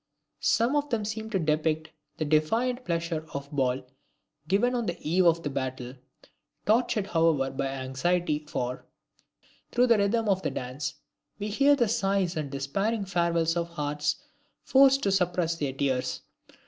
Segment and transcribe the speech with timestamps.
[0.39, 3.83] Some of them seem to depict the defiant pleasure of the ball
[4.47, 5.93] given on the eve of battle,
[6.65, 8.83] tortured however by anxiety for,
[9.71, 10.95] through the rhythm of the dance,
[11.37, 14.15] we hear the sighs and despairing farewells of hearts
[14.63, 16.21] forced to suppress their tears.